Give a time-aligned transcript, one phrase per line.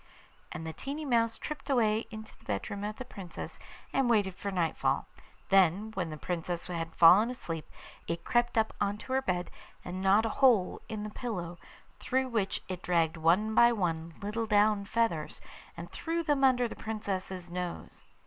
[0.51, 3.59] And the tiny mouse tripped away into the bedroom of the Princess,
[3.93, 5.05] and waited for nightfall;
[5.49, 7.69] then, when the Princess had fallen asleep,
[8.07, 9.51] it crept up on to her bed,
[9.85, 11.59] and gnawed a hole in the pillow,
[11.99, 15.39] through which it dragged one by one little down feathers,
[15.77, 18.03] and threw them under the Princess's nose.